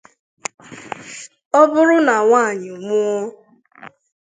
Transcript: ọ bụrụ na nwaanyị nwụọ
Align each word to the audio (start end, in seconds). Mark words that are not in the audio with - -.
ọ 1.59 1.61
bụrụ 1.71 1.97
na 2.07 2.15
nwaanyị 2.25 2.69
nwụọ 2.85 3.19